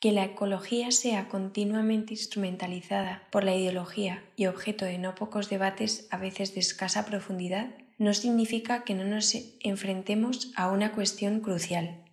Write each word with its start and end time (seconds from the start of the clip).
Que 0.00 0.12
la 0.12 0.24
ecología 0.24 0.90
sea 0.92 1.28
continuamente 1.28 2.14
instrumentalizada 2.14 3.26
por 3.30 3.44
la 3.44 3.54
ideología 3.54 4.24
y 4.36 4.46
objeto 4.46 4.84
de 4.84 4.98
no 4.98 5.14
pocos 5.14 5.50
debates 5.50 6.06
a 6.10 6.18
veces 6.18 6.54
de 6.54 6.60
escasa 6.60 7.04
profundidad 7.04 7.74
no 7.98 8.14
significa 8.14 8.84
que 8.84 8.94
no 8.94 9.04
nos 9.04 9.34
enfrentemos 9.60 10.52
a 10.54 10.70
una 10.70 10.92
cuestión 10.92 11.40
crucial. 11.40 12.04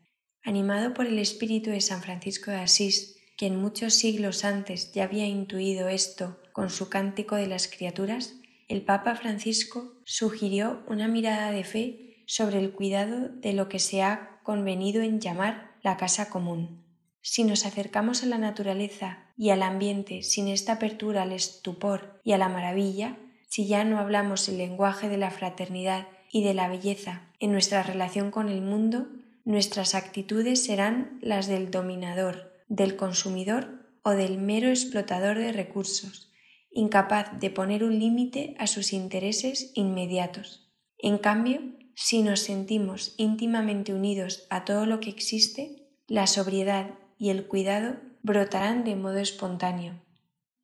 Animado 0.44 0.94
por 0.94 1.06
el 1.06 1.20
espíritu 1.20 1.70
de 1.70 1.82
San 1.82 2.02
Francisco 2.02 2.52
de 2.52 2.58
Asís, 2.58 3.18
quien 3.38 3.62
muchos 3.62 3.94
siglos 3.94 4.46
antes 4.46 4.94
ya 4.94 5.04
había 5.04 5.26
intuido 5.28 5.90
esto 5.90 6.40
con 6.54 6.70
su 6.70 6.90
cántico 6.90 7.36
de 7.36 7.48
las 7.48 7.68
criaturas, 7.68 8.36
el 8.68 8.82
Papa 8.82 9.16
Francisco 9.16 9.94
sugirió 10.06 10.84
una 10.88 11.08
mirada 11.08 11.52
de 11.52 11.64
fe 11.64 12.24
sobre 12.28 12.60
el 12.60 12.72
cuidado 12.72 13.30
de 13.30 13.54
lo 13.54 13.70
que 13.70 13.80
se 13.80 14.02
ha 14.02 14.40
convenido 14.44 15.04
en 15.04 15.20
llamar 15.20 15.76
la 15.84 15.98
casa 15.98 16.30
común. 16.30 16.85
Si 17.28 17.44
nos 17.44 17.66
acercamos 17.66 18.22
a 18.22 18.28
la 18.28 18.38
naturaleza 18.38 19.18
y 19.36 19.50
al 19.50 19.64
ambiente 19.64 20.22
sin 20.22 20.48
esta 20.48 20.74
apertura 20.74 21.24
al 21.24 21.32
estupor 21.32 22.22
y 22.24 22.34
a 22.34 22.38
la 22.38 22.50
maravilla, 22.50 23.18
si 23.48 23.66
ya 23.66 23.84
no 23.84 23.98
hablamos 23.98 24.48
el 24.48 24.60
lenguaje 24.60 25.10
de 25.10 25.18
la 25.18 25.32
fraternidad 25.32 26.08
y 26.32 26.44
de 26.44 26.54
la 26.54 26.68
belleza 26.68 27.32
en 27.40 27.52
nuestra 27.52 27.82
relación 27.82 28.30
con 28.30 28.48
el 28.48 28.62
mundo, 28.62 29.08
nuestras 29.44 29.96
actitudes 29.96 30.64
serán 30.64 31.18
las 31.20 31.48
del 31.48 31.72
dominador, 31.72 32.54
del 32.68 32.96
consumidor 32.96 33.90
o 34.04 34.12
del 34.12 34.38
mero 34.38 34.70
explotador 34.70 35.40
de 35.40 35.52
recursos, 35.52 36.32
incapaz 36.70 37.40
de 37.40 37.50
poner 37.50 37.84
un 37.84 37.98
límite 37.98 38.54
a 38.60 38.68
sus 38.68 38.94
intereses 38.94 39.72
inmediatos. 39.74 40.72
En 41.00 41.18
cambio, 41.18 41.62
si 41.96 42.22
nos 42.22 42.42
sentimos 42.42 43.16
íntimamente 43.18 43.96
unidos 43.96 44.46
a 44.52 44.64
todo 44.64 44.86
lo 44.86 45.00
que 45.00 45.10
existe, 45.10 45.90
la 46.08 46.28
sobriedad 46.28 46.92
y 47.18 47.30
el 47.30 47.48
cuidado 47.48 47.96
brotarán 48.24 48.84
de 48.84 48.96
modo 48.96 49.18
espontáneo. 49.18 49.94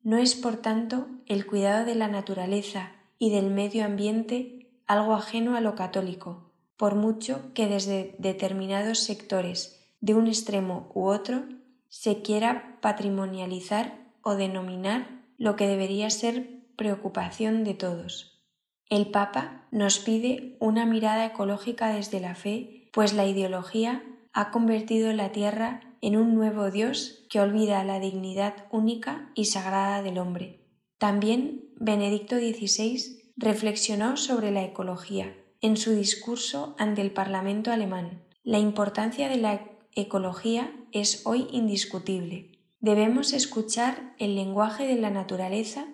No 0.02 0.18
es, 0.18 0.34
por 0.34 0.56
tanto, 0.56 1.06
el 1.26 1.46
cuidado 1.46 1.84
de 1.84 1.94
la 1.94 2.08
naturaleza 2.08 2.92
y 3.18 3.30
del 3.30 3.50
medio 3.50 3.84
ambiente 3.84 4.70
algo 4.86 5.14
ajeno 5.14 5.56
a 5.56 5.60
lo 5.60 5.74
católico, 5.74 6.50
por 6.76 6.96
mucho 6.96 7.52
que 7.54 7.68
desde 7.68 8.16
determinados 8.18 8.98
sectores 8.98 9.80
de 10.00 10.14
un 10.14 10.26
extremo 10.26 10.90
u 10.94 11.04
otro 11.04 11.44
se 11.88 12.22
quiera 12.22 12.78
patrimonializar 12.80 13.96
o 14.22 14.34
denominar 14.34 15.22
lo 15.38 15.56
que 15.56 15.68
debería 15.68 16.10
ser 16.10 16.62
preocupación 16.76 17.64
de 17.64 17.74
todos. 17.74 18.42
El 18.88 19.06
Papa 19.10 19.66
nos 19.70 20.00
pide 20.00 20.56
una 20.58 20.84
mirada 20.84 21.24
ecológica 21.26 21.94
desde 21.94 22.20
la 22.20 22.34
fe, 22.34 22.88
pues 22.92 23.14
la 23.14 23.26
ideología 23.26 24.02
ha 24.32 24.50
convertido 24.50 25.12
la 25.12 25.30
Tierra 25.30 25.91
en 26.02 26.16
un 26.18 26.34
nuevo 26.34 26.70
Dios 26.70 27.24
que 27.30 27.40
olvida 27.40 27.82
la 27.84 27.98
dignidad 27.98 28.66
única 28.70 29.30
y 29.34 29.46
sagrada 29.46 30.02
del 30.02 30.18
hombre. 30.18 30.60
También 30.98 31.70
Benedicto 31.76 32.36
XVI 32.36 33.32
reflexionó 33.38 34.18
sobre 34.18 34.50
la 34.50 34.62
ecología 34.62 35.34
en 35.62 35.78
su 35.78 35.92
discurso 35.92 36.76
ante 36.78 37.00
el 37.00 37.12
Parlamento 37.12 37.72
alemán. 37.72 38.22
La 38.44 38.58
importancia 38.58 39.30
de 39.30 39.38
la 39.38 39.62
ecología 39.92 40.70
es 40.92 41.22
hoy 41.24 41.46
indiscutible. 41.50 42.58
Debemos 42.80 43.32
escuchar 43.32 44.14
el 44.18 44.34
lenguaje 44.34 44.86
de 44.86 44.96
la 44.96 45.08
naturaleza 45.08 45.86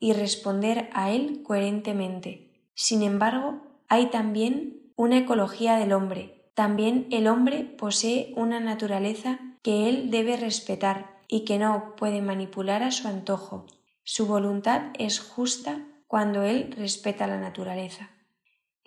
y 0.00 0.14
responder 0.14 0.88
a 0.94 1.10
él 1.10 1.42
coherentemente 1.42 2.46
sin 2.76 3.02
embargo, 3.02 3.62
hay 3.88 4.10
también 4.10 4.92
una 4.96 5.16
ecología 5.16 5.78
del 5.78 5.94
hombre. 5.94 6.50
También 6.54 7.06
el 7.10 7.26
hombre 7.26 7.64
posee 7.64 8.34
una 8.36 8.60
naturaleza 8.60 9.40
que 9.66 9.88
él 9.88 10.12
debe 10.12 10.36
respetar 10.36 11.18
y 11.26 11.44
que 11.44 11.58
no 11.58 11.96
puede 11.96 12.22
manipular 12.22 12.84
a 12.84 12.92
su 12.92 13.08
antojo. 13.08 13.66
Su 14.04 14.28
voluntad 14.28 14.92
es 14.96 15.18
justa 15.18 15.80
cuando 16.06 16.44
él 16.44 16.72
respeta 16.76 17.26
la 17.26 17.40
naturaleza. 17.40 18.10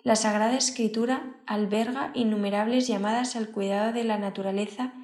La 0.02 0.16
Sagrada 0.16 0.56
Escritura 0.56 1.34
alberga 1.44 2.12
innumerables 2.14 2.88
llamadas 2.88 3.36
al 3.36 3.50
cuidado 3.50 3.92
de 3.92 4.04
la 4.04 4.16
naturaleza 4.16 4.94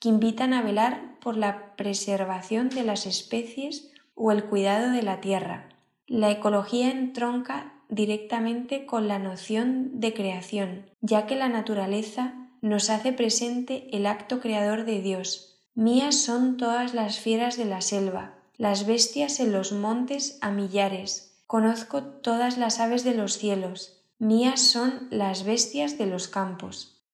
que 0.00 0.08
invitan 0.08 0.54
a 0.54 0.62
velar 0.62 1.18
por 1.20 1.36
la 1.36 1.76
preservación 1.76 2.70
de 2.70 2.84
las 2.84 3.04
especies 3.04 3.92
o 4.14 4.32
el 4.32 4.44
cuidado 4.44 4.90
de 4.90 5.02
la 5.02 5.20
tierra. 5.20 5.68
La 6.06 6.30
ecología 6.30 6.90
entronca 6.90 7.74
directamente 7.90 8.86
con 8.86 9.06
la 9.06 9.18
noción 9.18 10.00
de 10.00 10.14
creación, 10.14 10.90
ya 11.02 11.26
que 11.26 11.36
la 11.36 11.50
naturaleza 11.50 12.45
nos 12.68 12.90
hace 12.90 13.12
presente 13.12 13.88
el 13.92 14.06
acto 14.06 14.40
creador 14.40 14.84
de 14.84 15.00
Dios. 15.00 15.58
Mías 15.74 16.16
son 16.16 16.56
todas 16.56 16.94
las 16.94 17.18
fieras 17.18 17.56
de 17.56 17.64
la 17.64 17.80
selva, 17.80 18.34
las 18.56 18.86
bestias 18.86 19.40
en 19.40 19.52
los 19.52 19.72
montes 19.72 20.38
a 20.40 20.50
millares, 20.50 21.38
conozco 21.46 22.02
todas 22.02 22.56
las 22.58 22.80
aves 22.80 23.04
de 23.04 23.14
los 23.14 23.34
cielos, 23.38 24.02
mías 24.18 24.60
son 24.60 25.06
las 25.10 25.44
bestias 25.44 25.98
de 25.98 26.06
los 26.06 26.28
campos. 26.28 27.04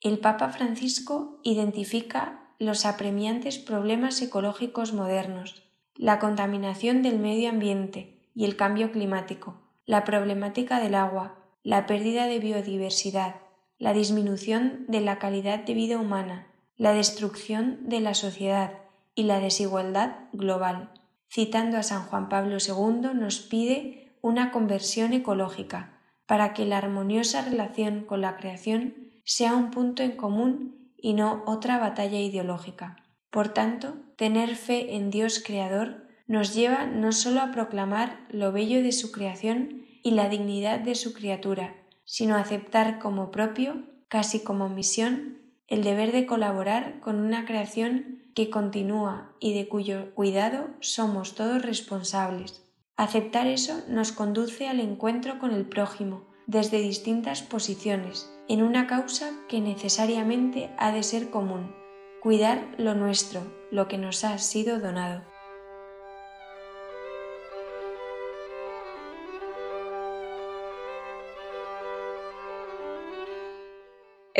El 0.00 0.18
Papa 0.18 0.48
Francisco 0.48 1.38
identifica 1.44 2.54
los 2.58 2.86
apremiantes 2.86 3.58
problemas 3.58 4.20
ecológicos 4.22 4.92
modernos, 4.94 5.62
la 5.94 6.18
contaminación 6.18 7.02
del 7.02 7.18
medio 7.18 7.50
ambiente 7.50 8.18
y 8.34 8.46
el 8.46 8.56
cambio 8.56 8.90
climático, 8.90 9.60
la 9.84 10.04
problemática 10.04 10.80
del 10.80 10.94
agua, 10.94 11.38
la 11.62 11.86
pérdida 11.86 12.26
de 12.26 12.38
biodiversidad, 12.40 13.41
la 13.82 13.92
disminución 13.92 14.84
de 14.86 15.00
la 15.00 15.18
calidad 15.18 15.58
de 15.58 15.74
vida 15.74 15.98
humana, 15.98 16.46
la 16.76 16.92
destrucción 16.92 17.80
de 17.88 17.98
la 17.98 18.14
sociedad 18.14 18.74
y 19.16 19.24
la 19.24 19.40
desigualdad 19.40 20.28
global. 20.32 20.92
Citando 21.28 21.78
a 21.78 21.82
San 21.82 22.04
Juan 22.04 22.28
Pablo 22.28 22.58
II, 22.64 23.08
nos 23.12 23.40
pide 23.40 24.16
una 24.22 24.52
conversión 24.52 25.12
ecológica 25.14 25.98
para 26.26 26.54
que 26.54 26.64
la 26.64 26.78
armoniosa 26.78 27.42
relación 27.42 28.04
con 28.04 28.20
la 28.20 28.36
creación 28.36 28.94
sea 29.24 29.56
un 29.56 29.72
punto 29.72 30.04
en 30.04 30.12
común 30.12 30.92
y 30.96 31.14
no 31.14 31.42
otra 31.44 31.78
batalla 31.78 32.20
ideológica. 32.20 33.02
Por 33.30 33.48
tanto, 33.48 33.96
tener 34.16 34.54
fe 34.54 34.94
en 34.94 35.10
Dios 35.10 35.42
Creador 35.44 36.06
nos 36.28 36.54
lleva 36.54 36.86
no 36.86 37.10
sólo 37.10 37.40
a 37.40 37.50
proclamar 37.50 38.28
lo 38.30 38.52
bello 38.52 38.80
de 38.80 38.92
su 38.92 39.10
creación 39.10 39.86
y 40.04 40.12
la 40.12 40.28
dignidad 40.28 40.78
de 40.78 40.94
su 40.94 41.12
criatura, 41.14 41.81
sino 42.04 42.36
aceptar 42.36 42.98
como 42.98 43.30
propio, 43.30 43.84
casi 44.08 44.40
como 44.40 44.68
misión, 44.68 45.38
el 45.68 45.82
deber 45.82 46.12
de 46.12 46.26
colaborar 46.26 47.00
con 47.00 47.20
una 47.20 47.46
creación 47.46 48.22
que 48.34 48.50
continúa 48.50 49.34
y 49.40 49.54
de 49.54 49.68
cuyo 49.68 50.14
cuidado 50.14 50.68
somos 50.80 51.34
todos 51.34 51.62
responsables. 51.62 52.62
Aceptar 52.96 53.46
eso 53.46 53.82
nos 53.88 54.12
conduce 54.12 54.68
al 54.68 54.80
encuentro 54.80 55.38
con 55.38 55.52
el 55.52 55.66
prójimo 55.66 56.26
desde 56.46 56.78
distintas 56.78 57.42
posiciones, 57.42 58.30
en 58.48 58.62
una 58.62 58.86
causa 58.86 59.32
que 59.48 59.60
necesariamente 59.60 60.70
ha 60.76 60.92
de 60.92 61.02
ser 61.02 61.30
común, 61.30 61.74
cuidar 62.20 62.74
lo 62.78 62.94
nuestro, 62.94 63.40
lo 63.70 63.88
que 63.88 63.98
nos 63.98 64.24
ha 64.24 64.36
sido 64.38 64.78
donado. 64.78 65.31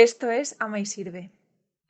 Esto 0.02 0.32
es 0.32 0.56
Ama 0.58 0.80
y 0.80 0.86
Sirve. 0.86 1.30